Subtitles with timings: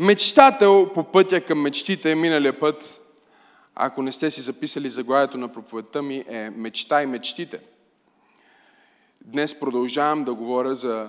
[0.00, 3.00] Мечтател по пътя към мечтите миналия път,
[3.74, 7.60] ако не сте си записали заглавието на проповедта ми, е Мечта и мечтите.
[9.24, 11.08] Днес продължавам да говоря за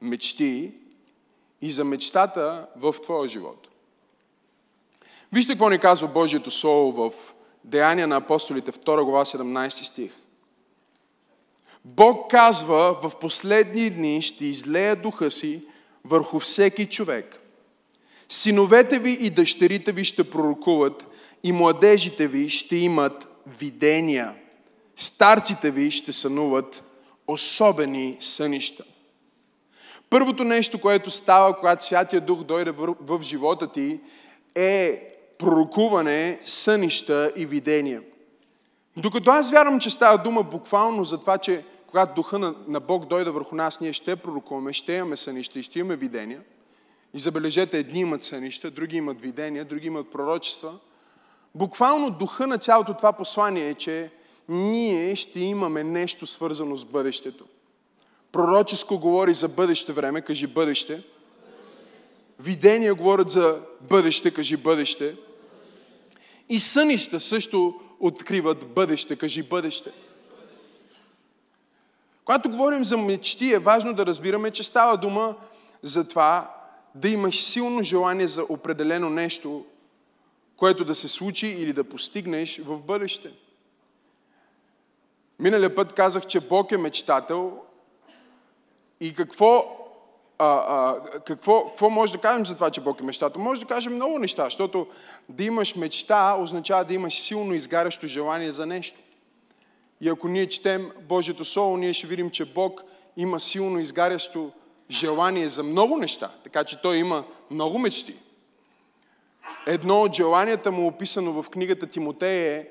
[0.00, 0.72] мечти
[1.62, 3.68] и за мечтата в твоя живот.
[5.32, 7.34] Вижте какво ни казва Божието Слово в
[7.64, 10.12] Деяния на апостолите, 2 глава, 17 стих.
[11.84, 15.64] Бог казва, в последни дни ще излея духа си
[16.04, 17.40] върху всеки човек.
[18.28, 21.06] Синовете ви и дъщерите ви ще пророкуват
[21.42, 23.26] и младежите ви ще имат
[23.58, 24.34] видения.
[24.96, 26.82] Старците ви ще сънуват
[27.26, 28.84] особени сънища.
[30.10, 32.70] Първото нещо, което става, когато Святия Дух дойде
[33.00, 34.00] в живота ти,
[34.54, 35.02] е
[35.38, 38.02] пророкуване, сънища и видения.
[38.96, 43.06] Докато аз вярвам, че става дума буквално за това, че когато Духа на, на Бог
[43.06, 46.40] дойде върху нас, ние ще пророкуваме, ще имаме сънища и ще имаме видения.
[47.14, 50.78] И забележете, едни имат сънища, други имат видения, други имат пророчества.
[51.54, 54.10] Буквално духа на цялото това послание е, че
[54.48, 57.44] ние ще имаме нещо свързано с бъдещето.
[58.32, 61.02] Пророческо говори за бъдеще време, кажи бъдеще.
[62.40, 65.16] Видения говорят за бъдеще, кажи бъдеще.
[66.48, 69.90] И сънища също откриват бъдеще, кажи бъдеще.
[72.24, 75.36] Когато говорим за мечти, е важно да разбираме, че става дума
[75.82, 76.53] за това
[76.94, 79.64] да имаш силно желание за определено нещо,
[80.56, 83.30] което да се случи или да постигнеш в бъдеще.
[85.38, 87.58] Миналия път казах, че Бог е мечтател
[89.00, 89.76] и какво,
[90.38, 93.40] а, а, какво, какво може да кажем за това, че Бог е мечтател?
[93.40, 94.86] Може да кажем много неща, защото
[95.28, 98.98] да имаш мечта означава да имаш силно изгарящо желание за нещо.
[100.00, 102.82] И ако ние четем Божието Слово, ние ще видим, че Бог
[103.16, 104.63] има силно изгарящо желание
[105.46, 108.16] за много неща, така че Той има много мечти.
[109.66, 112.68] Едно от желанията му, описано в книгата Тимотей е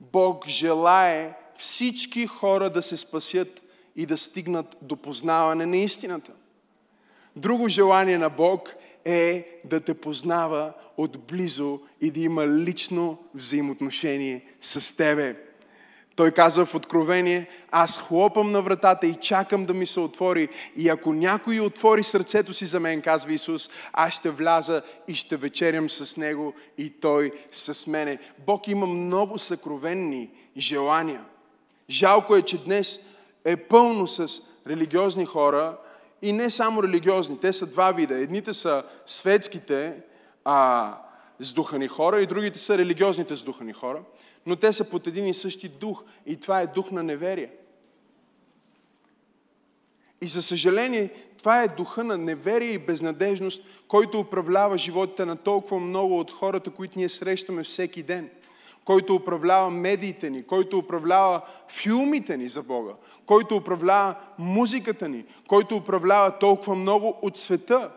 [0.00, 3.62] Бог желае всички хора да се спасят
[3.96, 6.32] и да стигнат до познаване на истината.
[7.36, 14.96] Друго желание на Бог е да те познава отблизо и да има лично взаимоотношение с
[14.96, 15.47] тебе.
[16.18, 20.48] Той казва в Откровение, аз хлопам на вратата и чакам да ми се отвори.
[20.76, 25.36] И ако някой отвори сърцето си за мен, казва Исус, аз ще вляза и ще
[25.36, 28.18] вечерям с Него и Той с мене.
[28.46, 31.24] Бог има много съкровенни желания.
[31.90, 33.00] Жалко е, че днес
[33.44, 35.76] е пълно с религиозни хора
[36.22, 37.40] и не само религиозни.
[37.40, 38.14] Те са два вида.
[38.14, 39.94] Едните са светските,
[40.44, 40.94] а,
[41.40, 44.00] сдухани хора и другите са религиозните сдухани хора
[44.48, 46.04] но те са под един и същи дух.
[46.26, 47.50] И това е дух на неверие.
[50.20, 55.80] И за съжаление, това е духа на неверие и безнадежност, който управлява животите на толкова
[55.80, 58.30] много от хората, които ние срещаме всеки ден.
[58.84, 62.92] Който управлява медиите ни, който управлява филмите ни за Бога,
[63.26, 67.90] който управлява музиката ни, който управлява толкова много от света.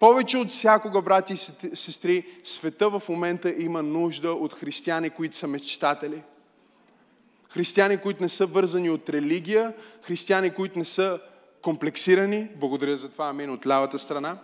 [0.00, 5.46] Повече от всякога, брати и сестри, света в момента има нужда от християни, които са
[5.46, 6.22] мечтатели.
[7.48, 11.20] Християни, които не са вързани от религия, християни, които не са
[11.62, 14.36] комплексирани, благодаря за това, амин, от лявата страна,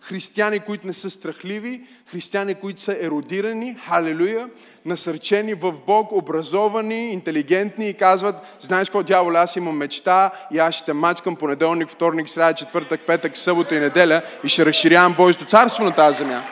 [0.00, 4.50] християни, които не са страхливи, християни, които са еродирани, халелуя,
[4.84, 10.74] насърчени в Бог, образовани, интелигентни и казват, знаеш какво, дявол, аз имам мечта и аз
[10.74, 15.84] ще мачкам понеделник, вторник, сряда, четвъртък, петък, събота и неделя и ще разширявам Божието царство
[15.84, 16.44] на тази земя.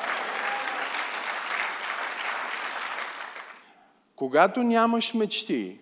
[4.16, 5.78] Когато нямаш мечти,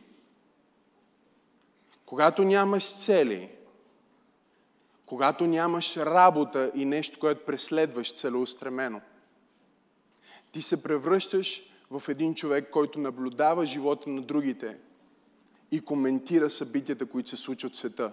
[2.07, 3.49] когато нямаш цели,
[5.11, 9.01] когато нямаш работа и нещо, което преследваш целеустремено,
[10.53, 14.77] ти се превръщаш в един човек, който наблюдава живота на другите
[15.71, 18.13] и коментира събитията, които се случват в света.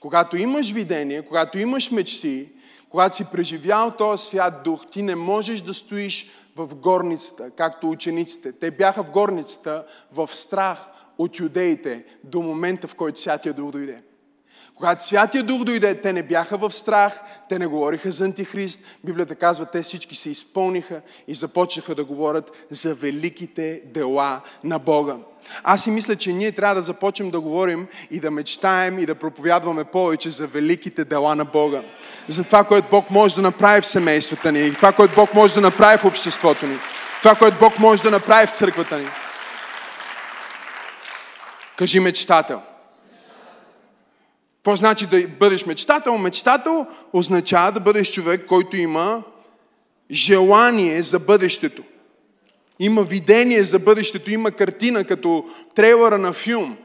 [0.00, 2.52] Когато имаш видение, когато имаш мечти,
[2.88, 8.52] когато си преживял този свят дух, ти не можеш да стоиш в горницата, както учениците.
[8.52, 10.86] Те бяха в горницата в страх
[11.18, 14.02] от юдеите до момента, в който Святия Дух дойде.
[14.78, 18.80] Когато Святия Дух дойде, те не бяха в страх, те не говориха за Антихрист.
[19.04, 25.16] Библията казва, те всички се изпълниха и започнаха да говорят за великите дела на Бога.
[25.62, 29.14] Аз си мисля, че ние трябва да започнем да говорим и да мечтаем и да
[29.14, 31.82] проповядваме повече за великите дела на Бога.
[32.28, 35.54] За това, което Бог може да направи в семействата ни, и това, което Бог може
[35.54, 36.78] да направи в обществото ни,
[37.22, 39.08] това, което Бог може да направи в църквата ни.
[41.76, 42.62] Кажи мечтател.
[44.68, 46.18] Какво значи да бъдеш мечтател?
[46.18, 49.22] Мечтател означава да бъдеш човек, който има
[50.10, 51.82] желание за бъдещето.
[52.78, 56.76] Има видение за бъдещето, има картина като трейлера на филм,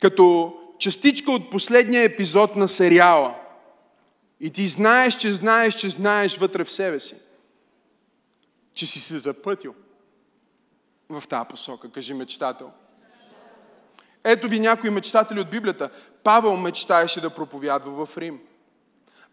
[0.00, 3.34] като частичка от последния епизод на сериала.
[4.40, 7.14] И ти знаеш, че знаеш, че знаеш вътре в себе си,
[8.74, 9.74] че си се запътил
[11.08, 11.90] в тази посока.
[11.90, 12.70] Кажи мечтател.
[14.24, 15.90] Ето ви някои мечтатели от Библията.
[16.24, 18.38] Павел мечтаеше да проповядва в Рим.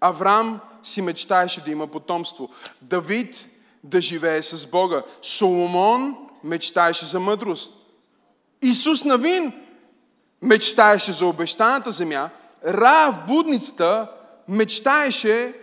[0.01, 2.49] Авраам си мечтаеше да има потомство.
[2.81, 3.47] Давид
[3.83, 5.03] да живее с Бога.
[5.21, 7.73] Соломон мечтаеше за мъдрост.
[8.61, 9.53] Исус Навин
[10.41, 12.29] мечтаеше за обещаната земя.
[12.65, 14.11] Ра в будницата
[14.47, 15.53] мечтаеше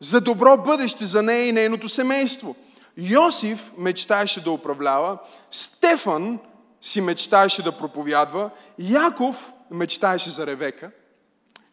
[0.00, 2.56] за добро бъдеще за нея и нейното семейство.
[2.96, 5.18] Йосиф мечтаеше да управлява,
[5.50, 6.38] Стефан
[6.80, 10.90] си мечтаеше да проповядва, Яков мечтаеше за Ревека.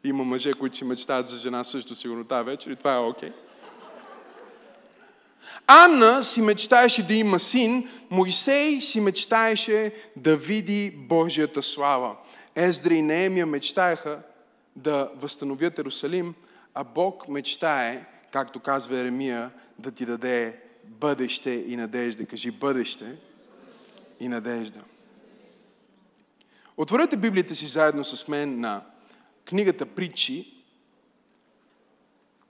[0.04, 3.30] Има мъже, които си мечтаят за жена също сигурно тази вечер и това е окей.
[3.30, 3.34] Okay.
[5.68, 12.16] Анна си мечтаеше да има син, Моисей си мечтаеше да види Божията слава.
[12.56, 14.20] Ездра и Неемия мечтаеха
[14.76, 16.34] да възстановят Иерусалим,
[16.74, 22.26] а Бог мечтае, както казва Еремия, да ти даде бъдеще и надежда.
[22.26, 23.16] Кажи бъдеще
[24.20, 24.80] и надежда.
[26.80, 28.82] Отворете Библията си заедно с мен на
[29.46, 30.64] книгата Притчи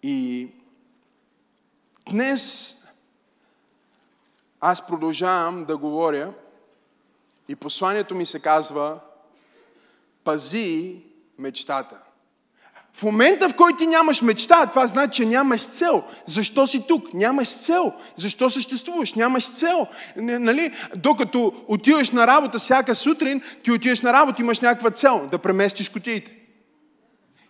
[0.04, 0.48] и
[2.10, 2.76] днес
[4.60, 6.34] аз продължавам да говоря
[7.48, 9.00] и посланието ми се казва
[10.24, 11.04] Пази
[11.38, 12.00] мечтата.
[13.00, 16.04] В момента, в който ти нямаш мечта, това значи, че нямаш цел.
[16.26, 17.14] Защо си тук?
[17.14, 17.94] Нямаш цел.
[18.18, 19.14] Защо съществуваш?
[19.14, 19.88] Нямаш цел.
[20.16, 20.74] Нали?
[20.96, 25.90] Докато отиваш на работа всяка сутрин, ти отиваш на работа, имаш някаква цел да преместиш
[25.90, 26.32] кутиите.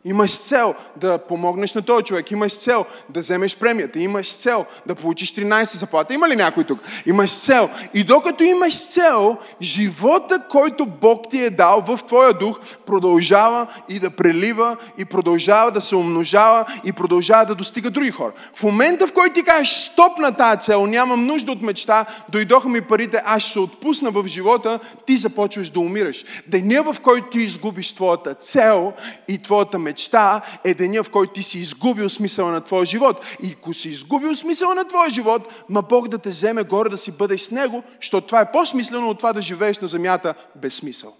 [0.06, 2.32] Имаш цел да помогнеш на този човек.
[2.32, 4.00] Имаш цел да вземеш премията.
[4.00, 6.14] Имаш цел да получиш 13 заплата.
[6.14, 6.80] Има ли някой тук?
[7.06, 7.70] Имаш цел.
[7.94, 14.00] И докато имаш цел, живота, който Бог ти е дал в твоя дух, продължава и
[14.00, 18.32] да прелива, и продължава да се умножава, и продължава да достига други хора.
[18.54, 22.70] В момента, в който ти кажеш стоп на тази цел, нямам нужда от мечта, дойдоха
[22.70, 26.26] ми парите, аз ще се отпусна в живота, ти започваш да умираш.
[26.48, 28.94] Деня, в който ти изгубиш твоята цел
[29.28, 33.26] и твоята мечта, мечта е деня, в който ти си изгубил смисъла на твоя живот.
[33.44, 36.98] И ако си изгубил смисъла на твоя живот, ма Бог да те вземе горе да
[36.98, 40.74] си бъдеш с Него, защото това е по-смислено от това да живееш на земята без
[40.76, 41.14] смисъл.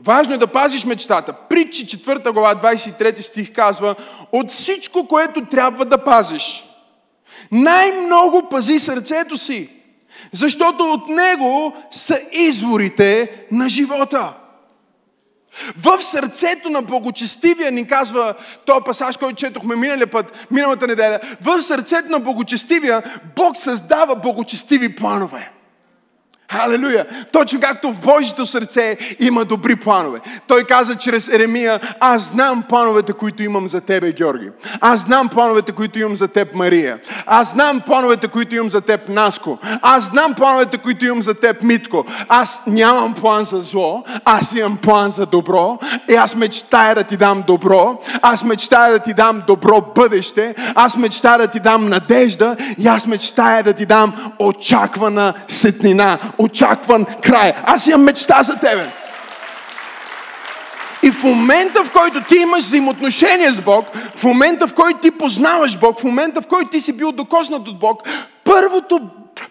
[0.00, 1.32] Важно е да пазиш мечтата.
[1.32, 3.94] Притчи 4 глава 23 стих казва
[4.32, 6.64] от всичко, което трябва да пазиш.
[7.52, 9.70] Най-много пази сърцето си,
[10.32, 14.34] защото от него са изворите на живота.
[15.76, 18.34] В сърцето на благочестивия ни казва
[18.64, 21.20] този пасаж, който четохме миналия път, миналата неделя.
[21.40, 23.02] В сърцето на благочестивия
[23.36, 25.50] Бог създава благочестиви планове.
[26.52, 27.06] Халелуя!
[27.32, 30.20] Точно както в Божието сърце има добри планове.
[30.46, 34.50] Той каза чрез Еремия, аз знам плановете, които имам за тебе, Георги.
[34.80, 36.98] Аз знам плановете, които имам за теб, Мария.
[37.26, 39.58] Аз знам плановете, които имам за теб, Наско.
[39.82, 42.04] Аз знам плановете, които имам за теб, Митко.
[42.28, 45.78] Аз нямам план за зло, аз имам план за добро.
[46.10, 47.98] И аз мечтая да ти дам добро.
[48.22, 50.54] Аз мечтая да ти дам добро бъдеще.
[50.74, 52.56] Аз мечтая да ти дам надежда.
[52.78, 57.52] И аз мечтая да ти дам очаквана сетнина очакван край.
[57.64, 58.90] Аз имам мечта за тебе.
[61.02, 65.10] И в момента, в който ти имаш взаимоотношение с Бог, в момента, в който ти
[65.10, 68.02] познаваш Бог, в момента, в който ти си бил докоснат от Бог,
[68.44, 69.00] първото,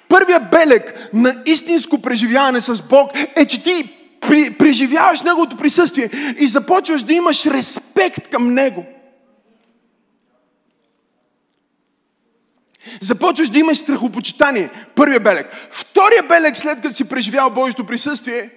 [0.10, 3.94] първият белег на истинско преживяване с Бог е, че ти
[4.60, 8.86] преживяваш Неговото присъствие и започваш да имаш респект към Него.
[13.02, 14.70] Започваш да имаш страхопочитание.
[14.96, 15.70] Първия белег.
[15.72, 18.50] Втория белег, след като си преживял Божието присъствие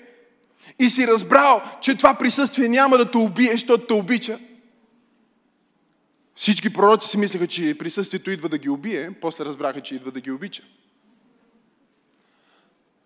[0.79, 4.39] и си разбрал, че това присъствие няма да те убие, защото те обича.
[6.35, 10.21] Всички пророци си мислеха, че присъствието идва да ги убие, после разбраха, че идва да
[10.21, 10.63] ги обича.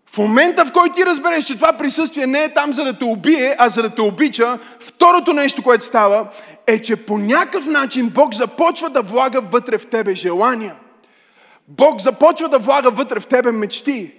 [0.05, 3.05] В момента, в който ти разбереш, че това присъствие не е там за да те
[3.05, 6.27] убие, а за да те обича, второто нещо, което става,
[6.67, 10.75] е, че по някакъв начин Бог започва да влага вътре в тебе желания.
[11.67, 14.11] Бог започва да влага вътре в тебе мечти.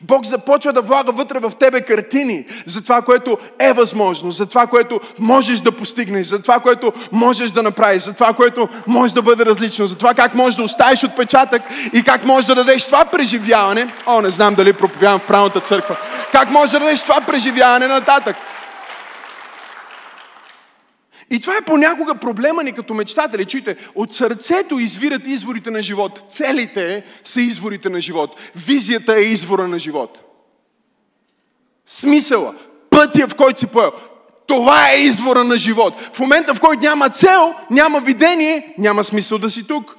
[0.00, 4.66] Бог започва да влага вътре в тебе картини за това, което е възможно, за това,
[4.66, 9.22] което можеш да постигнеш, за това, което можеш да направиш, за това, което може да
[9.22, 13.04] бъде различно, за това как можеш да оставиш отпечатък и как можеш да дадеш това
[13.04, 13.94] преживяване.
[14.06, 15.96] О, не знам дали проповядвам в правната църква.
[16.32, 18.36] Как можеш да дадеш това преживяване нататък.
[21.34, 23.44] И това е понякога проблема ни като мечтатели.
[23.44, 26.24] Чуйте, от сърцето извират изворите на живот.
[26.30, 28.36] Целите са изворите на живот.
[28.56, 30.18] Визията е извора на живот.
[31.86, 32.54] Смисъла,
[32.90, 33.92] пътя, в който си поел.
[34.46, 35.94] Това е извора на живот.
[36.12, 39.96] В момента, в който няма цел, няма видение, няма смисъл да си тук.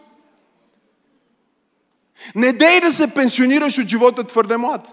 [2.36, 4.88] Не дей да се пенсионираш от живота твърде млад.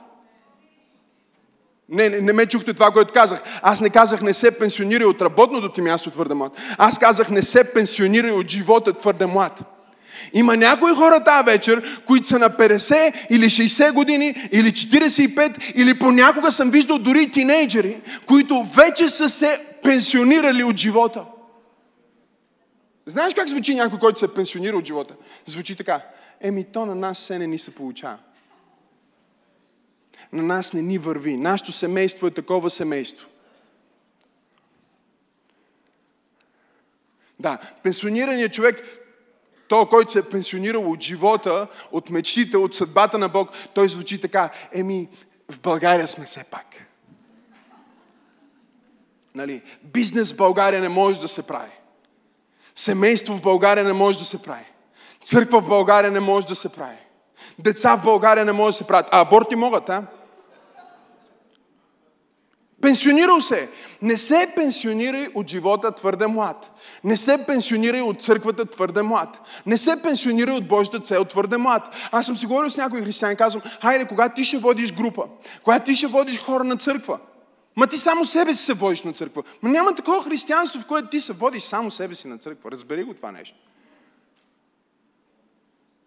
[1.92, 3.42] Не, не, не ме чухте това, което казах.
[3.62, 6.52] Аз не казах не се пенсионирай от работното ти място твърде млад.
[6.78, 9.62] Аз казах не се пенсионирай от живота твърде млад.
[10.32, 15.98] Има някои хора тази вечер, които са на 50 или 60 години, или 45, или
[15.98, 21.24] понякога съм виждал дори тинейджери, които вече са се пенсионирали от живота.
[23.06, 25.14] Знаеш как звучи някой, който се е пенсионира от живота?
[25.46, 26.02] Звучи така.
[26.40, 28.18] Еми, то на нас се не ни се получава.
[30.32, 31.36] На нас не ни върви.
[31.36, 33.28] Нашето семейство е такова семейство.
[37.38, 38.82] Да, пенсионираният човек,
[39.68, 44.20] то, който се е пенсионирал от живота, от мечтите, от съдбата на Бог, той звучи
[44.20, 44.50] така.
[44.72, 45.08] Еми,
[45.50, 46.66] в България сме все пак.
[49.34, 51.70] Нали, бизнес в България не може да се прави.
[52.74, 54.64] Семейство в България не може да се прави.
[55.24, 56.98] Църква в България не може да се прави.
[57.58, 59.08] Деца в България не може да се правят.
[59.10, 60.06] А аборти могат, а?
[62.82, 63.68] Пенсионирал се.
[64.02, 66.70] Не се пенсионирай от живота твърде млад.
[67.04, 69.40] Не се пенсионирай от църквата твърде млад.
[69.66, 71.82] Не се пенсионирай от Божията цел твърде млад.
[72.12, 75.22] Аз съм си говорил с някои християни, казвам, хайде, когато ти ще водиш група,
[75.64, 77.18] когато ти ще водиш хора на църква,
[77.76, 79.42] Ма ти само себе си се водиш на църква.
[79.62, 82.70] Ма няма такова християнство, в което ти се водиш само себе си на църква.
[82.70, 83.56] Разбери го това нещо.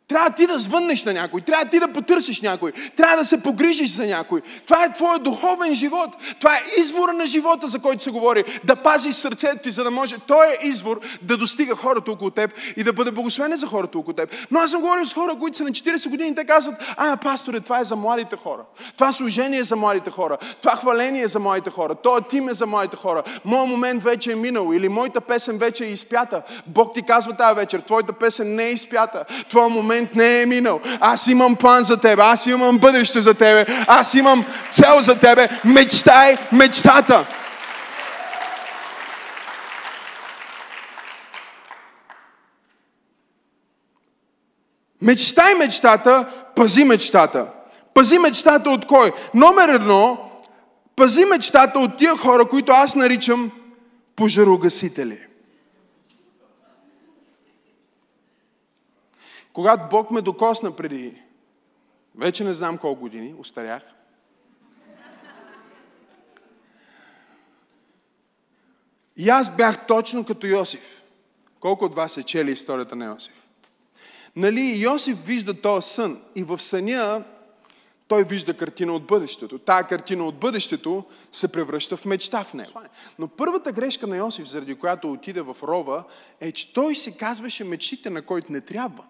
[0.08, 3.90] Трябва ти да звъннеш на някой, трябва ти да потърсиш някой, трябва да се погрижиш
[3.92, 4.42] за някой.
[4.68, 6.10] Това е твоя духовен живот.
[6.40, 8.44] Това е извора на живота, за който се говори.
[8.64, 12.52] Да пазиш сърцето ти, за да може той е извор да достига хората около теб
[12.78, 14.30] и да бъде благословен за хората около теб.
[14.52, 17.60] Но аз съм говорил с хора, които са на 40 години, те казват, а, пасторе,
[17.60, 18.62] това е за младите хора.
[18.98, 20.38] Това служение е за младите хора.
[20.62, 21.96] Това хваление е за младите хора.
[21.96, 23.24] Това тим е за младите хора.
[23.46, 26.42] Моят момент вече е минал или моята песен вече е изпята.
[26.68, 29.26] Бог ти казва тази вечер, твоята песен не е изпята.
[29.50, 30.82] Твоя момент момент не е минал.
[31.00, 35.50] Аз имам план за тебе, аз имам бъдеще за тебе, аз имам цел за тебе.
[35.66, 37.26] Мечтай мечтата.
[45.02, 46.26] Мечтай мечтата,
[46.56, 47.46] пази мечтата.
[47.94, 49.12] Пази мечтата от кой?
[49.34, 50.18] Номер едно,
[50.96, 53.52] пази мечтата от тия хора, които аз наричам
[54.16, 55.18] пожарогасители.
[59.56, 61.22] Когато Бог ме докосна преди,
[62.16, 63.84] вече не знам колко години, устарях,
[69.18, 71.02] И аз бях точно като Йосиф.
[71.60, 73.48] Колко от вас се чели историята на Йосиф?
[74.36, 77.24] Нали, Йосиф вижда този сън и в съня
[78.08, 79.60] той вижда картина от бъдещето.
[79.60, 82.82] Тая картина от бъдещето се превръща в мечта в него.
[83.20, 86.04] Но първата грешка на Йосиф, заради която отиде в рова,
[86.40, 89.04] е, че той си казваше мечтите, на който не трябва.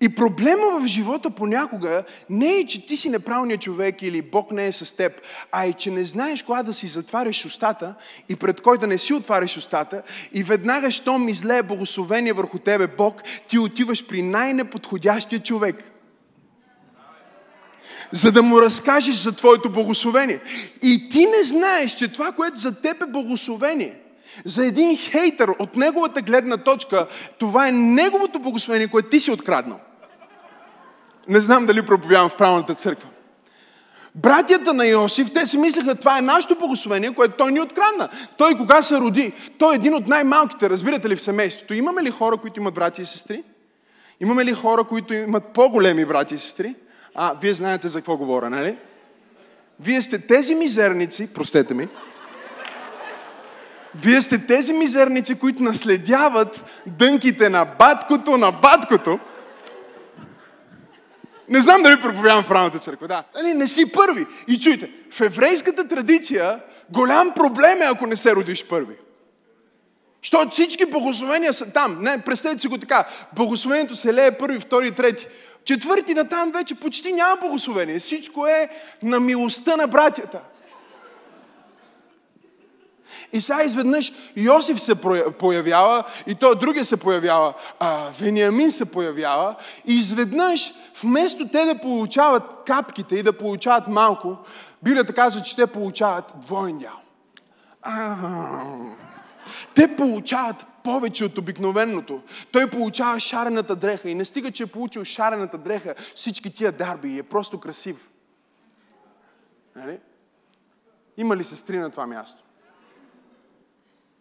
[0.00, 4.66] И проблема в живота понякога не е, че ти си неправилният човек или Бог не
[4.66, 5.12] е с теб,
[5.52, 7.94] а е, че не знаеш кога да си затваряш устата
[8.28, 10.02] и пред кой да не си отваряш устата
[10.32, 15.76] и веднага, щом излее благословение върху тебе Бог, ти отиваш при най-неподходящия човек.
[18.12, 20.40] За да му разкажеш за твоето благословение.
[20.82, 23.94] И ти не знаеш, че това, което за теб е благословение–
[24.44, 27.06] за един хейтър от неговата гледна точка,
[27.38, 29.78] това е неговото благословение, което ти си откраднал.
[31.28, 33.08] Не знам дали проповядвам в правилната църква.
[34.14, 38.08] Братята на Йосиф, те си мислеха, това е нашето благословение, което той ни открадна.
[38.36, 39.32] Той кога се роди?
[39.58, 41.74] Той е един от най-малките, разбирате ли, в семейството.
[41.74, 43.42] Имаме ли хора, които имат брати и сестри?
[44.20, 46.74] Имаме ли хора, които имат по-големи брати и сестри?
[47.14, 48.76] А, вие знаете за какво говоря, нали?
[49.80, 51.88] Вие сте тези мизерници, простете ми,
[53.94, 59.18] вие сте тези мизерници, които наследяват дънките на баткото, на баткото,
[61.48, 63.24] не знам дали проповядвам в правната църква, да.
[63.34, 64.26] Нали, не си първи.
[64.48, 68.94] И чуйте, в еврейската традиция голям проблем е, ако не се родиш първи.
[70.22, 71.98] Защото всички богословения са там.
[72.02, 73.04] Не, представете си го така.
[73.36, 75.26] Богословението се лее първи, втори, трети.
[75.64, 77.98] Четвърти на там вече почти няма богословение.
[77.98, 78.68] Всичко е
[79.02, 80.40] на милостта на братята.
[83.32, 84.94] И сега изведнъж Йосиф се
[85.38, 89.56] появява, и той другия се появява, а, Вениамин се появява,
[89.86, 94.36] и изведнъж, вместо те да получават капките и да получават малко,
[94.82, 97.00] Библията казва, че те получават двоен дял.
[99.74, 102.22] те получават повече от обикновеното.
[102.52, 107.08] Той получава шарената дреха и не стига, че е получил шарената дреха, всички тия дарби
[107.08, 108.08] и е просто красив.
[109.76, 109.98] Нали?
[111.16, 112.47] Има ли сестри на това място?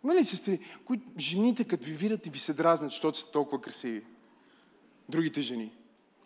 [0.08, 3.62] Има ли сестри, които жените, като ви видят и ви се дразнят, защото сте толкова
[3.62, 4.02] красиви?
[5.10, 5.72] Другите жени.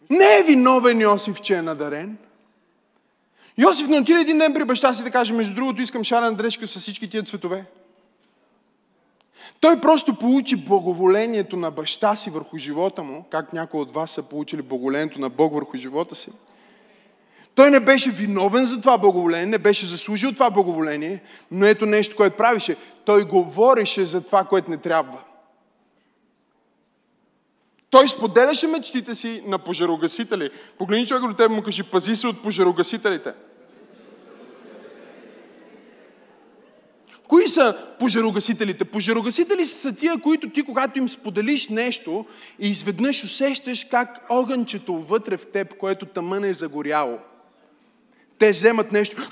[0.09, 2.17] Не е виновен Йосиф, че е надарен.
[3.57, 6.67] Йосиф не отиде един ден при баща си да каже, между другото искам шарена дрежка
[6.67, 7.65] с всички тия цветове.
[9.59, 14.23] Той просто получи благоволението на баща си върху живота му, как някои от вас са
[14.23, 16.31] получили благоволението на Бог върху живота си.
[17.55, 22.15] Той не беше виновен за това благоволение, не беше заслужил това благоволение, но ето нещо,
[22.15, 22.75] което правише.
[23.05, 25.17] Той говореше за това, което не трябва.
[27.89, 30.49] Той споделяше мечтите си на пожарогасители.
[30.77, 33.33] Погледни човек до теб му кажи, пази се от пожарогасителите.
[37.27, 38.85] Кои са пожарогасителите?
[38.85, 42.25] Пожарогасители са тия, които ти, когато им споделиш нещо
[42.59, 47.17] и изведнъж усещаш как огънчето вътре в теб, което тъмън е загоряло.
[48.41, 49.27] Те вземат нещо.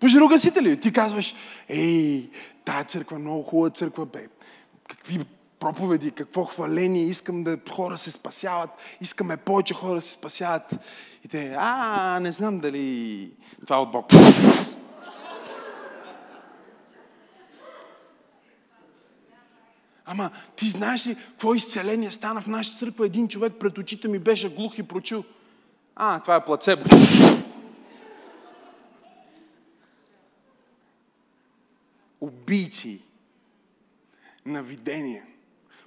[0.00, 0.80] Пожарогасители.
[0.80, 1.34] Ти казваш,
[1.68, 2.30] ей,
[2.64, 4.26] тая църква е много хубава църква, бе.
[4.88, 5.24] Какви
[5.60, 10.74] проповеди, какво хваление, искам да хора се спасяват, искаме повече хора да се спасяват.
[11.24, 13.30] И те, а, не знам дали
[13.66, 14.06] това е от Бог.
[20.06, 23.06] Ама ти знаеш ли какво изцеление стана в нашата църква?
[23.06, 25.24] Един човек пред очите ми беше глух и прочил.
[26.00, 26.84] А, това е плацебо.
[32.20, 33.00] Убийци
[34.46, 35.24] на видения,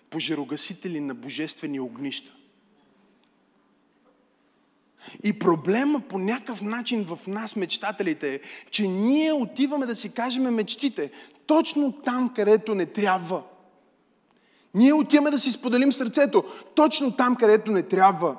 [0.09, 2.31] пожарогасители на божествени огнища.
[5.24, 8.39] И проблема по някакъв начин в нас, мечтателите, е,
[8.71, 11.11] че ние отиваме да си кажем мечтите
[11.45, 13.43] точно там, където не трябва.
[14.74, 16.43] Ние отиваме да си споделим сърцето
[16.75, 18.37] точно там, където не трябва.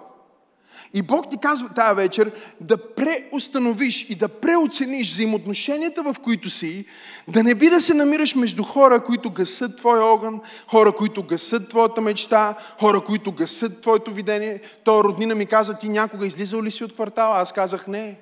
[0.95, 6.85] И Бог ти казва тази вечер да преустановиш и да преоцениш взаимоотношенията, в които си,
[7.29, 11.69] да не би да се намираш между хора, които гасат твоя огън, хора, които гасат
[11.69, 14.61] твоята мечта, хора, които гасат твоето видение.
[14.85, 17.39] Той роднина ми каза, ти някога излизал ли си от квартала?
[17.39, 18.19] Аз казах не.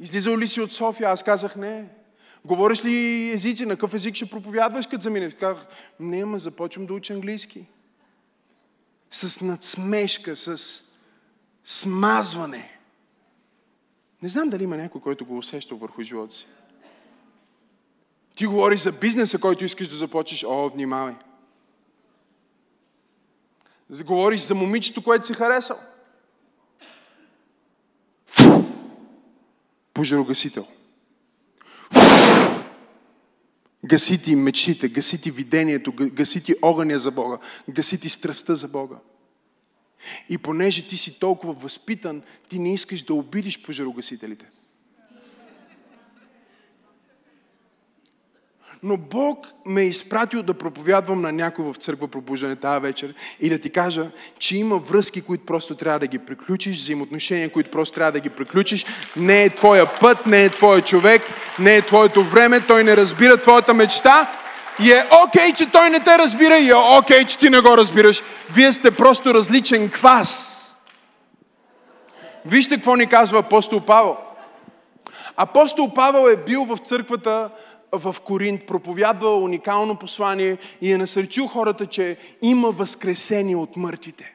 [0.00, 1.10] Излизал ли си от София?
[1.10, 1.84] Аз казах не.
[2.44, 3.66] Говориш ли езици?
[3.66, 5.34] На какъв език ще проповядваш, като заминеш?
[5.34, 5.66] Казах,
[6.00, 7.66] не, ама започвам да уча английски.
[9.10, 10.83] С надсмешка, с
[11.64, 12.78] смазване.
[14.22, 16.46] Не знам дали има някой, който го усеща върху живота си.
[18.36, 20.44] Ти говориш за бизнеса, който искаш да започнеш.
[20.44, 21.14] О, внимавай.
[24.04, 25.78] Говориш за момичето, което си харесал.
[29.94, 30.66] Пожарогасител.
[33.84, 37.38] Гаси ти мечтите, гаси ти видението, гаси ти огъня за Бога,
[37.70, 38.96] гаси ти страстта за Бога.
[40.28, 44.46] И понеже ти си толкова възпитан, ти не искаш да обидиш пожарогасителите.
[48.86, 53.48] Но Бог ме е изпратил да проповядвам на някой в църква пробуждане тази вечер и
[53.48, 57.94] да ти кажа, че има връзки, които просто трябва да ги приключиш, взаимоотношения, които просто
[57.94, 58.84] трябва да ги приключиш.
[59.16, 61.22] Не е твоя път, не е твоя човек,
[61.58, 64.43] не е твоето време, той не разбира твоята мечта
[64.80, 67.76] и е окей, че той не те разбира и е окей, че ти не го
[67.76, 68.22] разбираш.
[68.50, 70.50] Вие сте просто различен квас.
[72.46, 74.16] Вижте какво ни казва апостол Павел.
[75.36, 77.50] Апостол Павел е бил в църквата
[77.92, 84.34] в Коринт, проповядвал уникално послание и е насърчил хората, че има възкресение от мъртвите.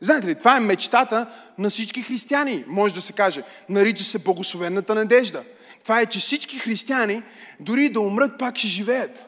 [0.00, 1.26] Знаете ли, това е мечтата
[1.58, 3.42] на всички християни, може да се каже.
[3.68, 5.42] Нарича се Богословената надежда.
[5.82, 7.22] Това е, че всички християни,
[7.60, 9.27] дори да умрат, пак ще живеят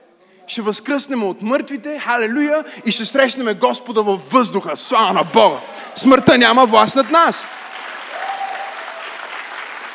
[0.51, 4.77] ще възкръснем от мъртвите, халелуя, и ще срещнем Господа във въздуха.
[4.77, 5.61] Слава на Бога!
[5.97, 7.47] Смъртта няма власт над нас.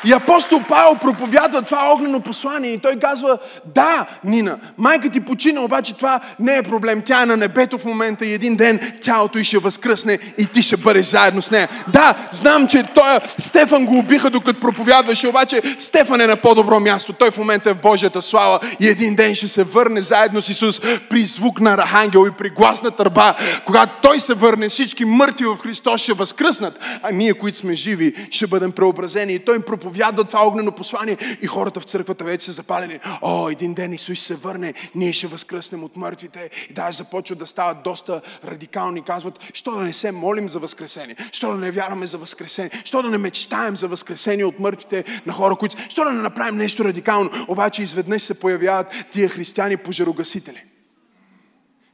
[0.06, 3.38] И апостол Павел проповядва това огнено послание и той казва,
[3.74, 7.02] да, Нина, майка ти почина, обаче това не е проблем.
[7.06, 10.62] Тя е на небето в момента и един ден тялото й ще възкръсне и ти
[10.62, 11.68] ще бъдеш заедно с нея.
[11.88, 17.12] Да, знам, че той, Стефан го убиха докато проповядваше, обаче Стефан е на по-добро място.
[17.12, 20.48] Той в момента е в Божията слава и един ден ще се върне заедно с
[20.48, 23.34] Исус при звук на архангел и при глас на търба.
[23.64, 28.14] Когато той се върне, всички мъртви в Христос ще възкръснат, а ние, които сме живи,
[28.30, 29.34] ще бъдем преобразени.
[29.34, 33.00] И той им проповядва проповядва това огнено послание и хората в църквата вече са запалени.
[33.22, 36.50] О, един ден Исус се върне, ние ще възкръснем от мъртвите.
[36.70, 39.04] И даже започват да стават доста радикални.
[39.04, 43.02] Казват, що да не се молим за възкресение, що да не вярваме за възкресение, що
[43.02, 45.76] да не мечтаем за възкресение от мъртвите на хора, които...
[45.88, 47.30] Що да не направим нещо радикално.
[47.48, 50.64] Обаче изведнъж се появяват тия християни пожарогасители.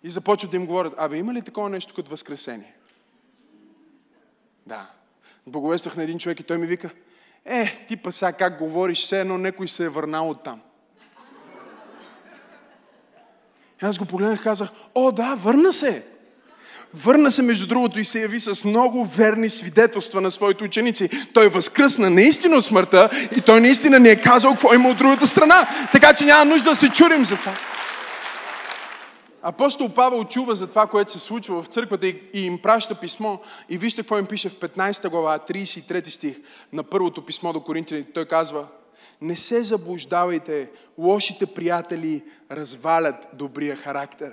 [0.04, 2.74] И започват да им говорят, абе има ли такова нещо като възкресение?
[4.66, 4.90] Да.
[5.46, 6.90] Благовествах на един човек и той ми вика,
[7.46, 10.60] е, ти па сега как говориш, все едно някой се е върнал от там.
[13.82, 16.04] Аз го погледнах казах, о да, върна се.
[16.94, 21.08] Върна се, между другото, и се яви с много верни свидетелства на своите ученици.
[21.34, 25.26] Той възкръсна наистина от смъртта и той наистина ни е казал какво има от другата
[25.26, 25.68] страна.
[25.92, 27.56] Така че няма нужда да се чурим за това.
[29.42, 33.38] Апостол Павел чува за това, което се случва в църквата и, им праща писмо.
[33.68, 36.36] И вижте какво им пише в 15 глава, 33 стих
[36.72, 38.12] на първото писмо до Коринтияните.
[38.12, 38.66] Той казва,
[39.20, 44.32] не се заблуждавайте, лошите приятели развалят добрия характер.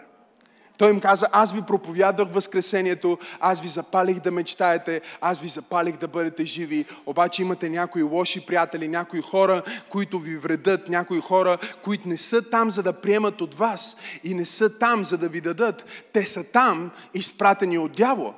[0.80, 5.98] Той им каза, аз ви проповядах Възкресението, аз ви запалих да мечтаете, аз ви запалих
[5.98, 11.58] да бъдете живи, обаче имате някои лоши приятели, някои хора, които ви вредят, някои хора,
[11.84, 15.30] които не са там, за да приемат от вас и не са там, за да
[15.30, 15.86] ви дадат.
[16.14, 18.34] Те са там, изпратени от дявола.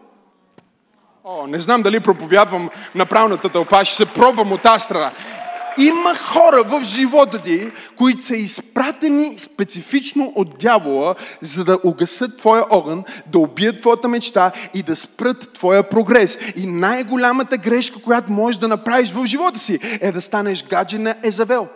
[1.24, 5.12] О, не знам дали проповядвам на правната тълпа, ще се пробвам от тази страна.
[5.78, 12.66] Има хора в живота ти, които са изпратени специфично от дявола, за да угасат твоя
[12.70, 16.40] огън, да убият твоята мечта и да спрат твоя прогрес.
[16.56, 21.16] И най-голямата грешка, която можеш да направиш в живота си, е да станеш гадже на
[21.24, 21.68] Езавел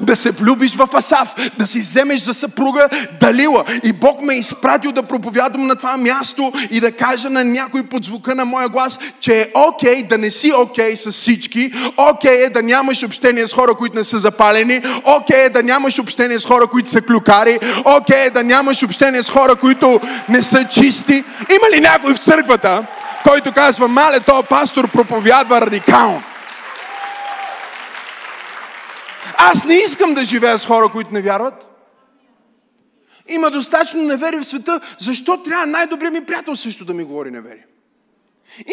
[0.00, 2.88] да се влюбиш в Асав, да си вземеш за съпруга
[3.20, 3.64] Далила.
[3.82, 7.82] И Бог ме е изпратил да проповядвам на това място и да кажа на някой
[7.82, 11.12] под звука на моя глас, че е окей okay, да не си окей okay с
[11.12, 15.46] всички, окей okay е да нямаш общение с хора, които не са запалени, окей okay
[15.46, 19.22] е да нямаш общение с хора, които са клюкари, окей okay е да нямаш общение
[19.22, 21.24] с хора, които не са чисти.
[21.50, 22.86] Има ли някой в църквата,
[23.28, 26.22] който казва, мале, то пастор проповядва радикално?
[29.38, 31.68] Аз не искам да живея с хора, които не вярват.
[33.28, 34.80] Има достатъчно неверие в света.
[34.98, 37.66] Защо трябва най-добрият ми приятел също да ми говори неверие?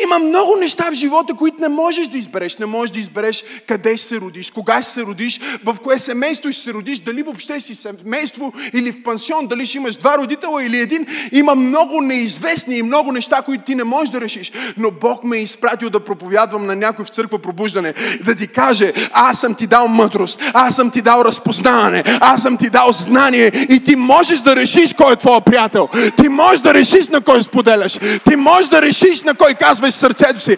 [0.03, 2.57] Има много неща в живота, които не можеш да избереш.
[2.57, 6.51] Не можеш да избереш къде ще се родиш, кога ще се родиш, в кое семейство
[6.51, 10.63] ще се родиш, дали въобще си семейство или в пансион, дали ще имаш два родителя
[10.63, 11.07] или един.
[11.31, 14.51] Има много неизвестни и много неща, които ти не можеш да решиш.
[14.77, 17.93] Но Бог ме е изпратил да проповядвам на някой в църква пробуждане,
[18.25, 22.57] да ти каже, аз съм ти дал мъдрост, аз съм ти дал разпознаване, аз съм
[22.57, 25.89] ти дал знание и ти можеш да решиш кой е твой приятел.
[26.21, 27.99] Ти можеш да решиш на кой споделяш.
[28.29, 30.57] Ти можеш да решиш на кой казваш сърцето си.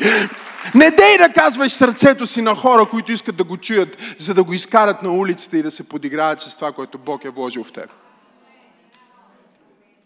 [0.75, 4.43] Не дей да казваш сърцето си на хора, които искат да го чуят, за да
[4.43, 7.71] го изкарат на улицата и да се подиграят с това, което Бог е вложил в
[7.71, 7.89] теб.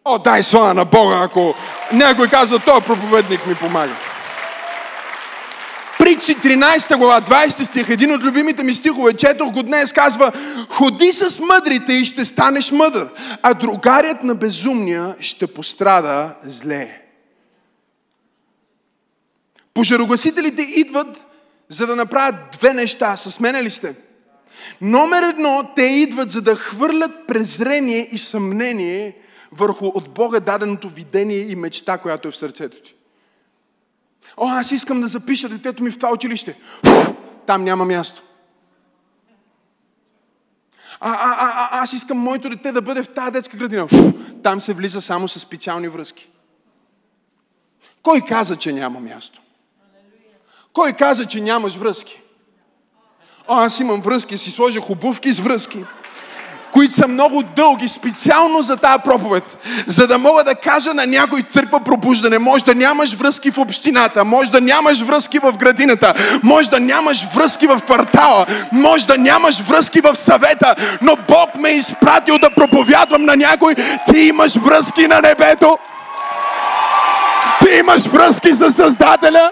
[0.05, 1.53] О, дай слава на Бога, ако
[1.93, 3.93] някой казва, той проповедник ми помага.
[5.99, 10.31] Притчи 13 глава, 20 стих, един от любимите ми стихове, четох го днес, казва
[10.69, 13.09] Ходи с мъдрите и ще станеш мъдър,
[13.41, 17.04] а другарят на безумния ще пострада зле.
[19.75, 21.25] Пожарогасителите идват,
[21.69, 23.17] за да направят две неща.
[23.17, 23.95] С мене ли сте?
[24.81, 29.17] Номер едно, те идват, за да хвърлят презрение и съмнение
[29.51, 32.95] върху от Бога даденото видение и мечта, която е в сърцето ти.
[34.37, 36.57] О, аз искам да запиша детето ми в това училище.
[36.85, 37.13] Фу,
[37.47, 38.23] там няма място.
[40.99, 43.87] А, а, а, а, аз искам моето дете да бъде в тази детска градина.
[43.87, 46.29] Фу, там се влиза само с специални връзки.
[48.01, 49.41] Кой каза, че няма място?
[50.75, 52.21] Кой каза, че нямаш връзки?
[53.47, 55.85] О, аз имам връзки, си сложих обувки с връзки
[56.75, 59.57] които са много дълги, специално за тази проповед,
[59.87, 64.25] за да мога да кажа на някой църква пробуждане, може да нямаш връзки в общината,
[64.25, 69.61] може да нямаш връзки в градината, може да нямаш връзки в квартала, може да нямаш
[69.61, 73.75] връзки в съвета, но Бог ме е изпратил да проповядвам на някой,
[74.11, 75.77] ти имаш връзки на небето.
[77.79, 79.51] Имаш връзки с Създателя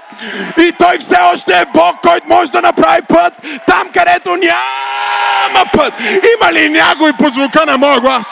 [0.58, 3.34] и Той все още е Бог, който може да направи път
[3.68, 5.94] там, където няма път.
[6.00, 8.28] Има ли някой по звука на моя глас?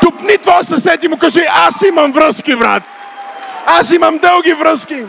[0.00, 2.82] Тупни твоя съсед и му кажи, аз имам връзки, брат.
[3.66, 5.04] Аз имам дълги връзки.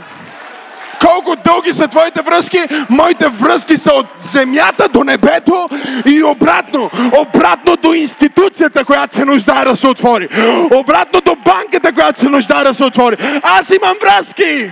[1.06, 2.60] Колко дълги са твоите връзки?
[2.90, 5.70] Моите връзки са от земята до небето
[6.06, 6.90] и обратно.
[7.18, 10.28] Обратно до институцията, която се нуждае да се отвори.
[10.74, 13.16] Обратно до банката, която се нуждае да се отвори.
[13.44, 14.72] Аз имам връзки!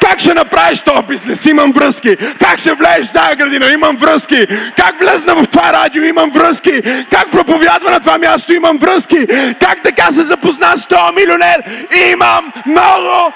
[0.00, 1.46] Как ще направиш този бизнес?
[1.46, 2.16] Имам връзки.
[2.16, 3.66] Как ще влезеш в тази градина?
[3.66, 4.46] Имам връзки.
[4.76, 6.04] Как влезна в това радио?
[6.04, 6.82] Имам връзки.
[7.10, 8.52] Как проповядва на това място?
[8.52, 9.26] Имам връзки.
[9.60, 11.86] Как така се запозна с този милионер?
[12.12, 13.32] Имам много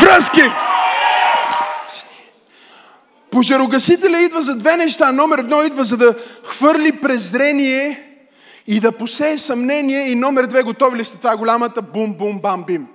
[0.00, 0.42] връзки.
[3.30, 5.12] Пожарогасителя идва за две неща.
[5.12, 8.09] Номер едно идва за да хвърли презрение
[8.66, 10.10] и да посее съмнение.
[10.10, 11.18] И номер две, готови ли сте?
[11.18, 12.86] Това голямата бум-бум-бам-бим.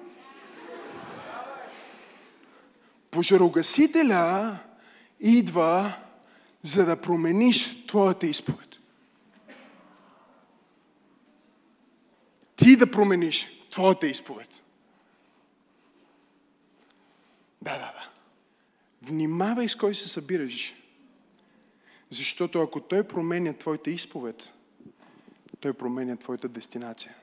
[3.12, 4.58] Пожарогасителя
[5.20, 5.94] идва
[6.64, 8.80] за да промениш твоята изповед.
[12.56, 14.62] Ти да промениш твоята изповед.
[17.62, 18.10] Да, да, да.
[19.02, 20.74] Внимавай с кой се събираш.
[22.10, 24.50] Защото ако той променя твоята изповед,
[25.66, 27.16] той променя твоята дестинация.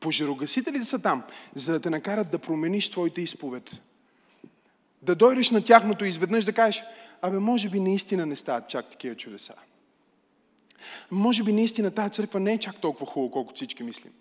[0.00, 1.22] Пожарогасителите са там,
[1.54, 3.80] за да те накарат да промениш твоята изповед.
[5.02, 6.84] Да дойдеш на тяхното и изведнъж да кажеш,
[7.22, 9.54] абе, може би наистина не стават чак такива чудеса.
[11.10, 14.12] Може би наистина тази църква не е чак толкова хубаво, колкото всички мислим.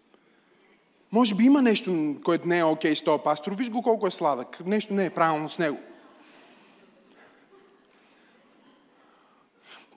[1.12, 3.56] Може би има нещо, което не е окей okay с този пастор.
[3.56, 4.66] Виж го колко е сладък.
[4.66, 5.78] Нещо не е правилно с него.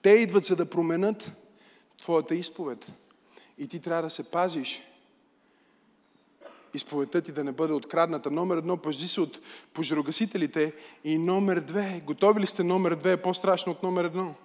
[0.05, 1.31] Те идват за да променят
[2.01, 2.91] твоята изповед.
[3.57, 4.81] И ти трябва да се пазиш.
[6.73, 8.31] Изповедта ти да не бъде открадната.
[8.31, 9.39] Номер едно, пъжди се от
[9.73, 10.73] пожарогасителите.
[11.03, 14.35] И номер две, готови ли сте номер две, е по-страшно от номер едно.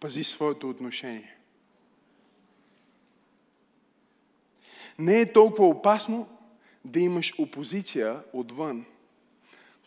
[0.00, 1.36] Пази своето отношение.
[4.98, 6.28] Не е толкова опасно
[6.84, 8.84] да имаш опозиция отвън,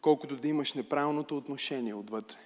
[0.05, 2.37] колкото да имаш неправилното отношение отвътре.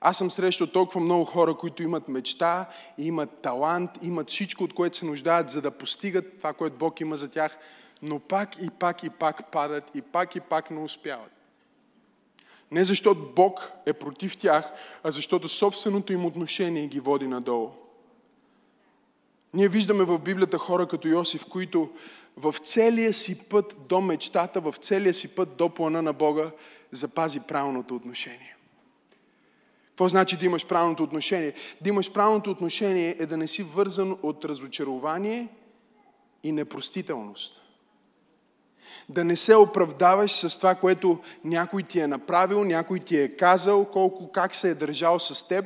[0.00, 4.96] Аз съм срещал толкова много хора, които имат мечта, имат талант, имат всичко, от което
[4.96, 7.58] се нуждаят, за да постигат това, което Бог има за тях,
[8.02, 11.32] но пак и пак и пак падат и пак и пак не успяват.
[12.70, 17.70] Не защото Бог е против тях, а защото собственото им отношение ги води надолу.
[19.56, 21.90] Ние виждаме в Библията хора като Йосиф, които
[22.36, 26.50] в целия си път до мечтата, в целия си път до плана на Бога,
[26.92, 28.56] запази правилното отношение.
[29.88, 31.54] Какво значи да имаш правилното отношение?
[31.80, 35.48] Да имаш правилното отношение е да не си вързан от разочарование
[36.42, 37.62] и непростителност.
[39.08, 43.84] Да не се оправдаваш с това, което някой ти е направил, някой ти е казал,
[43.84, 45.64] колко, как се е държал с теб,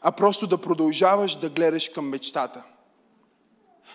[0.00, 2.62] а просто да продължаваш да гледаш към мечтата–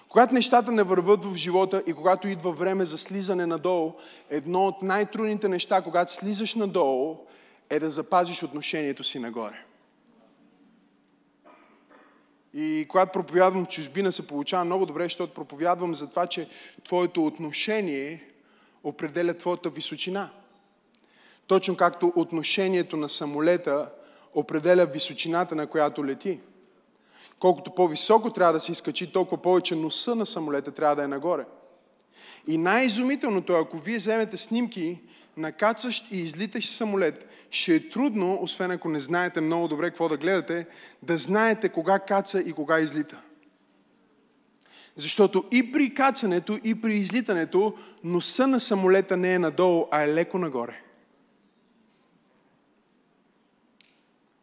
[0.10, 3.94] когато нещата не върват в живота и когато идва време за слизане надолу,
[4.30, 7.18] едно от най-трудните неща, когато слизаш надолу,
[7.70, 9.66] е да запазиш отношението си нагоре.
[12.54, 16.50] И когато проповядвам в чужбина, се получава много добре, защото проповядвам за това, че
[16.84, 18.24] твоето отношение
[18.84, 20.30] определя твоята височина.
[21.48, 23.90] Точно както отношението на самолета
[24.34, 26.40] определя височината, на която лети.
[27.42, 31.46] Колкото по-високо трябва да се изкачи, толкова повече носа на самолета трябва да е нагоре.
[32.48, 35.00] И най-изумителното е, ако вие вземете снимки
[35.38, 40.10] на кацащ и излитащ самолет, ще е трудно, освен ако не знаете много добре какво
[40.10, 40.68] да гледате,
[41.04, 43.22] да знаете кога каца и кога излита.
[44.96, 50.14] Защото и при кацането, и при излитането, носа на самолета не е надолу, а е
[50.14, 50.82] леко нагоре.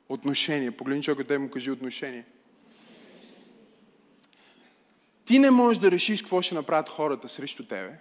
[0.08, 0.70] Отношение.
[0.70, 2.24] Погледни човека, те му кажи отношение.
[5.28, 7.98] Ти не можеш да решиш какво ще направят хората срещу тебе,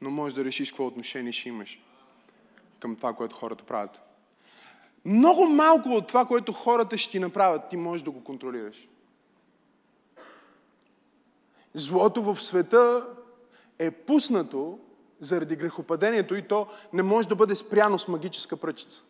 [0.00, 1.80] но можеш да решиш какво отношение ще имаш
[2.80, 4.00] към това, което хората правят.
[5.04, 8.88] Много малко от това, което хората ще ти направят, ти можеш да го контролираш.
[11.74, 13.06] Злото в света
[13.78, 14.78] е пуснато
[15.20, 19.02] заради грехопадението и то не може да бъде спряно с магическа пръчица.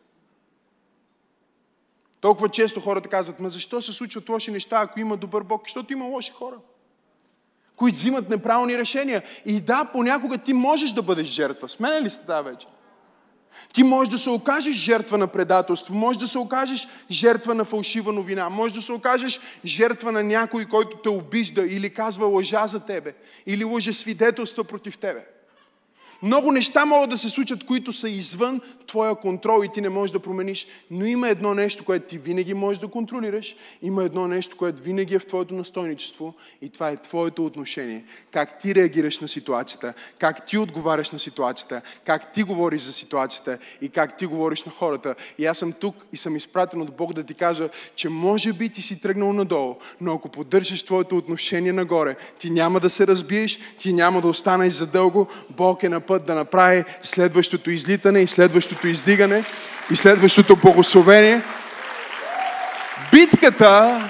[2.20, 5.62] Толкова често хората казват, ма защо се случват лоши неща, ако има добър Бог?
[5.64, 6.56] Защото има лоши хора,
[7.76, 9.22] които взимат неправилни решения.
[9.46, 11.68] И да, понякога ти можеш да бъдеш жертва.
[11.68, 12.66] Сменя ли сте тази вече?
[13.74, 18.12] Ти можеш да се окажеш жертва на предателство, можеш да се окажеш жертва на фалшива
[18.12, 22.80] новина, можеш да се окажеш жертва на някой, който те обижда или казва лъжа за
[22.80, 23.14] тебе,
[23.46, 25.37] или лъже свидетелства против тебе.
[26.22, 30.12] Много неща могат да се случат, които са извън твоя контрол и ти не можеш
[30.12, 30.66] да промениш.
[30.90, 33.56] Но има едно нещо, което ти винаги можеш да контролираш.
[33.82, 38.04] Има едно нещо, което винаги е в твоето настойничество и това е твоето отношение.
[38.30, 43.58] Как ти реагираш на ситуацията, как ти отговаряш на ситуацията, как ти говориш за ситуацията
[43.82, 45.14] и как ти говориш на хората.
[45.38, 48.68] И аз съм тук и съм изпратен от Бог да ти кажа, че може би
[48.68, 53.58] ти си тръгнал надолу, но ако поддържаш твоето отношение нагоре, ти няма да се разбиеш,
[53.78, 55.28] ти няма да останеш задълго.
[55.50, 59.44] Бог е на път да направи следващото излитане и следващото издигане
[59.90, 61.42] и следващото благословение.
[63.12, 64.02] Битката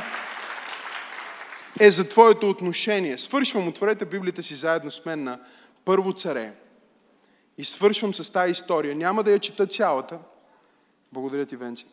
[1.80, 3.18] е за твоето отношение.
[3.18, 5.38] Свършвам, отворете Библията си заедно с мен на
[5.84, 6.52] Първо царе.
[7.58, 8.96] И свършвам с тази история.
[8.96, 10.18] Няма да я чета цялата.
[11.12, 11.86] Благодаря ти, Венци.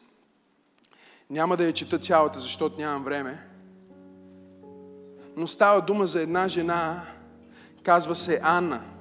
[1.29, 3.47] Няма да я чета цялата, защото нямам време.
[5.35, 7.01] Но става дума за една жена,
[7.83, 8.94] казва се Анна.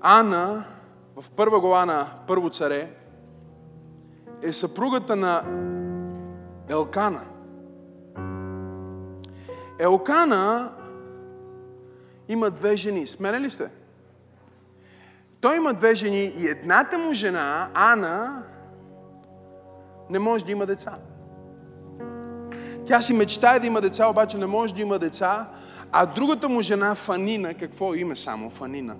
[0.00, 0.64] Ана,
[1.16, 2.90] в първа глава на Първо царе,
[4.42, 5.42] е съпругата на
[6.68, 7.20] Елкана.
[9.78, 10.72] Елкана
[12.28, 13.06] има две жени.
[13.06, 13.70] Смене ли сте?
[15.40, 18.42] Той има две жени и едната му жена, Ана,
[20.10, 20.94] не може да има деца.
[22.86, 25.48] Тя си мечтае да има деца, обаче не може да има деца.
[25.92, 28.96] А другата му жена, Фанина, какво име само Фанина?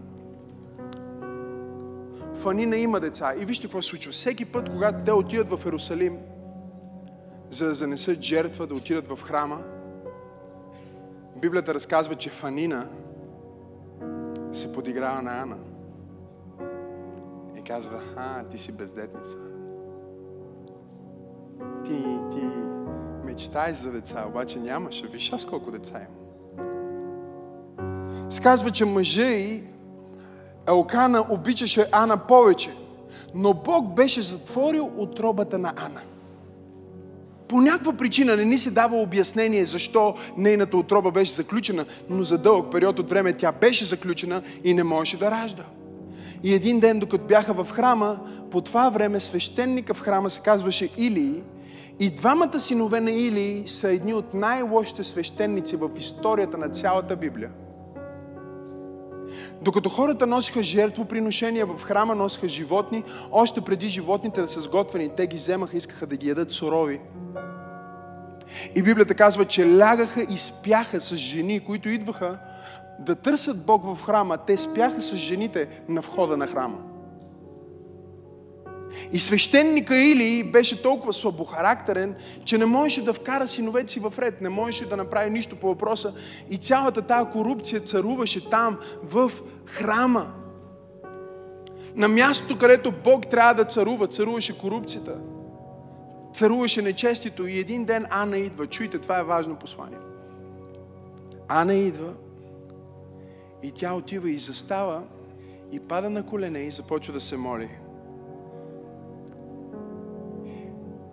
[2.42, 3.34] Фанина има деца.
[3.38, 4.12] И вижте какво се случва.
[4.12, 6.18] Всеки път, когато те отидат в Ерусалим,
[7.50, 9.62] за да занесат жертва, да отидат в храма,
[11.40, 12.88] Библията разказва, че Фанина
[14.52, 15.56] се подиграва на Ана.
[17.58, 19.36] И казва, а, ти си бездетница.
[21.84, 22.42] Ти, ти
[23.24, 25.06] мечтаеш за деца, обаче нямаше.
[25.06, 26.20] Виж аз колко деца имам.
[28.30, 29.64] Се че мъжа и
[30.70, 32.70] Елкана обичаше Ана повече,
[33.34, 36.00] но Бог беше затворил отробата на Ана.
[37.48, 42.38] По някаква причина не ни се дава обяснение защо нейната отроба беше заключена, но за
[42.38, 45.64] дълъг период от време тя беше заключена и не можеше да ражда.
[46.42, 48.18] И един ден, докато бяха в храма,
[48.50, 51.42] по това време свещеника в храма се казваше Или,
[51.98, 57.50] и двамата синове на Или са едни от най-лошите свещеници в историята на цялата Библия.
[59.62, 65.26] Докато хората носиха жертвоприношения в храма, носиха животни, още преди животните да са сготвени, те
[65.26, 67.00] ги вземаха, искаха да ги ядат сурови.
[68.74, 72.38] И Библията казва, че лягаха и спяха с жени, които идваха
[72.98, 74.38] да търсят Бог в храма.
[74.38, 76.78] Те спяха с жените на входа на храма.
[79.12, 84.40] И свещеника Или беше толкова слабохарактерен, че не можеше да вкара синовете си в ред,
[84.40, 86.14] не можеше да направи нищо по въпроса.
[86.50, 89.32] И цялата тази корупция царуваше там, в
[89.66, 90.32] храма.
[91.94, 95.20] На мястото, където Бог трябва да царува, царуваше корупцията.
[96.34, 98.66] Царуваше нечестито и един ден Ана идва.
[98.66, 99.98] Чуйте, това е важно послание.
[101.48, 102.12] Ана идва
[103.62, 105.02] и тя отива и застава
[105.72, 107.68] и пада на колене и започва да се моли.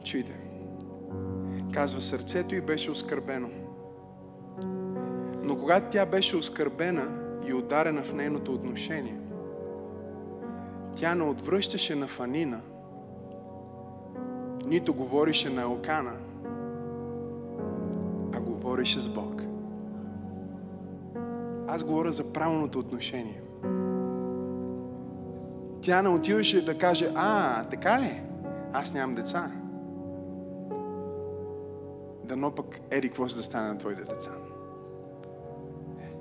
[0.07, 0.33] Чуйте.
[1.73, 3.49] Казва, сърцето й беше оскърбено.
[5.43, 7.07] Но когато тя беше оскърбена
[7.47, 9.17] и ударена в нейното отношение,
[10.95, 12.61] тя не отвръщаше на Фанина,
[14.65, 16.13] нито говорише на Елкана,
[18.33, 19.41] а говорише с Бог.
[21.67, 23.41] Аз говоря за правилното отношение.
[25.81, 28.21] Тя не отиваше да каже, а, така ли?
[28.73, 29.51] Аз нямам деца
[32.27, 34.31] дано пък еди какво да стане на твоите деца.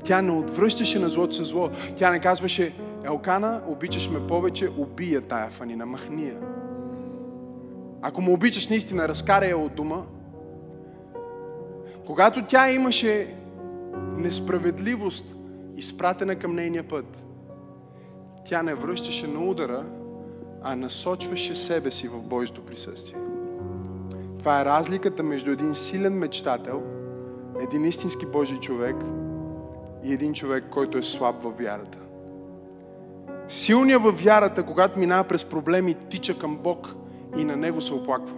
[0.05, 1.71] Тя не отвръщаше на злото с зло.
[1.97, 6.39] Тя не казваше, Елкана, обичаш ме повече, убия тая фанина, махни я.
[8.03, 10.03] Ако му обичаш наистина, разкарай я от дома.
[12.07, 13.35] Когато тя имаше
[14.17, 15.35] несправедливост,
[15.77, 17.25] изпратена към нейния път,
[18.45, 19.85] тя не връщаше на удара,
[20.63, 23.19] а насочваше себе си в Божието присъствие.
[24.39, 26.83] Това е разликата между един силен мечтател,
[27.61, 28.97] един истински Божий човек
[30.05, 31.99] и един човек, който е слаб във вярата.
[33.49, 36.95] Силният във вярата, когато минава през проблеми, тича към Бог
[37.37, 38.35] и на Него се оплаква.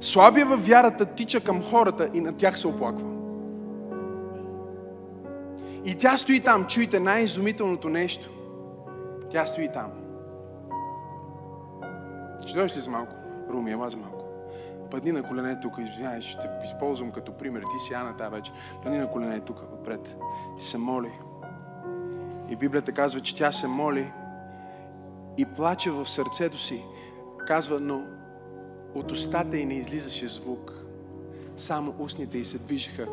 [0.00, 3.06] Слабия във вярата тича към хората и на тях се оплаква.
[5.84, 8.30] И тя стои там, чуйте най-изумителното нещо.
[9.30, 9.90] Тя стои там.
[12.46, 13.12] Ще дойдеш ли за малко?
[13.50, 14.15] Руми, ела за малко.
[14.90, 17.60] Падни на колене тук, извинявай, ще използвам като пример.
[17.60, 18.52] Ти си Ана тази вече.
[18.82, 20.16] Падни на колене тук, отпред.
[20.58, 21.10] И се моли.
[22.48, 24.12] И Библията казва, че тя се моли
[25.38, 26.84] и плаче в сърцето си.
[27.46, 28.02] Казва, но
[28.94, 30.72] от устата й не излизаше звук.
[31.56, 33.06] Само устните й се движеха.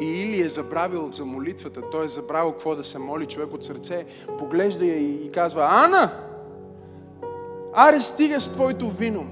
[0.00, 3.64] И или е забравил за молитвата, той е забравил какво да се моли човек от
[3.64, 4.06] сърце,
[4.38, 6.12] поглежда я и, и казва, Ана,
[7.74, 9.26] аре стига с твоето вино.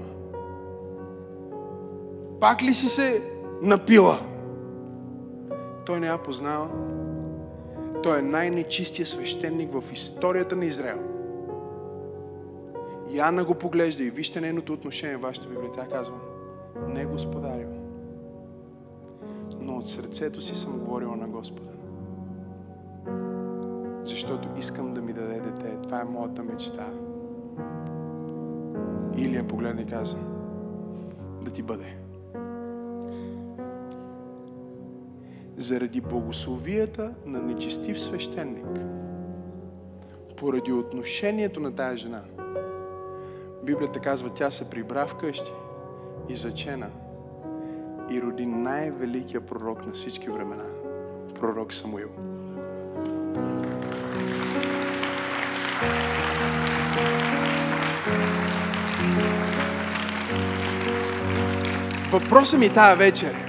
[2.39, 3.21] Пак ли си се
[3.61, 4.19] напила?
[5.85, 6.69] Той не я познава.
[8.03, 10.99] Той е най-нечистия свещеник в историята на Израел.
[13.09, 15.71] И Анна го поглежда и вижте нейното отношение в вашата Библия.
[15.71, 16.15] Тя казва,
[16.87, 17.67] не господарю,
[19.59, 21.69] но от сърцето си съм говорила на Господа.
[24.03, 25.77] Защото искам да ми даде дете.
[25.83, 26.87] Това е моята мечта.
[29.17, 30.17] Илия погледна и каза,
[31.41, 32.06] да ти бъде.
[35.57, 38.65] Заради благословията на нечестив свещеник,
[40.37, 42.21] поради отношението на тая жена,
[43.63, 45.51] Библията казва, тя се прибра вкъщи
[46.29, 46.89] и зачена
[48.11, 50.63] и роди най-великия пророк на всички времена,
[51.39, 52.09] пророк Самуил.
[62.11, 63.46] Въпросът ми тая вечер е,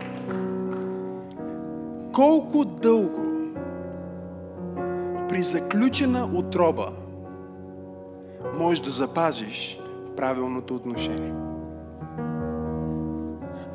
[2.18, 3.52] колко дълго
[5.28, 6.92] при заключена отроба
[8.58, 9.80] можеш да запазиш
[10.16, 11.47] правилното отношение?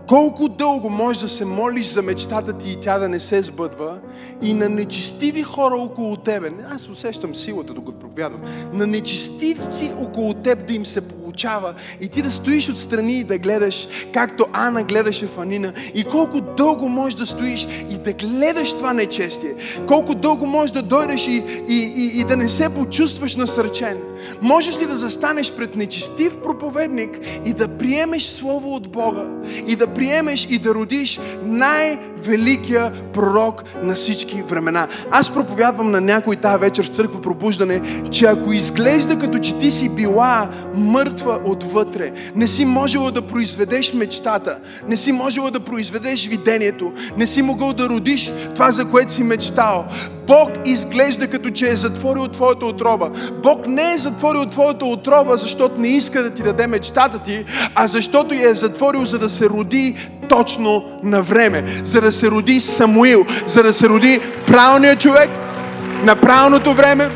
[0.08, 3.98] Колко дълго можеш да се молиш за мечтата ти и тя да не се сбъдва
[4.42, 8.42] и на нечестиви хора около тебе, аз усещам силата докато проповядвам,
[8.74, 13.38] на нечестивци около теб да им се получава и ти да стоиш отстрани и да
[13.38, 18.74] гледаш, както Ана гледаше в Анина и колко дълго можеш да стоиш и да гледаш
[18.74, 19.56] това нечестие,
[19.88, 23.98] колко дълго можеш да дойдеш и, и, и, и да не се почувстваш насърчен.
[24.42, 29.26] Можеш ли да застанеш пред нечестив проповедник и да приемеш Слово от Бога
[29.68, 34.88] и да приемеш и да родиш най-великия пророк на всички времена.
[35.12, 39.72] Аз проповядвам на някой тази вечер в църква пробуждане, че ако изглежда като че ти
[39.72, 46.28] си била мъртва отвътре, не си можела да произведеш мечтата, не си можела да произведеш
[46.28, 49.86] видението, не си могъл да родиш това, за което си мечтал.
[50.28, 53.10] Бог изглежда като че е затворил твоята отроба.
[53.44, 57.46] Бог не е затворил твоята отроба, защото не иска да ти даде мечтата ти,
[57.76, 61.64] а защото я е затворил, за да се роди точно на време.
[61.84, 65.30] За да се роди Самуил, за да се роди правилният човек
[66.04, 67.10] на правилното време,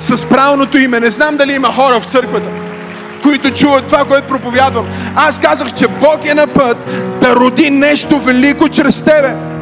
[0.00, 1.00] с правилното име.
[1.00, 2.48] Не знам дали има хора в църквата,
[3.22, 4.86] които чуват това, което проповядвам.
[5.16, 6.76] Аз казах, че Бог е на път
[7.20, 9.55] да роди нещо велико чрез тебе.